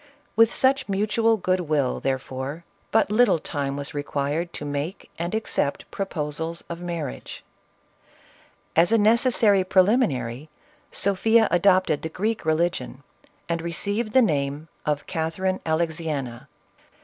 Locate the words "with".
0.35-0.51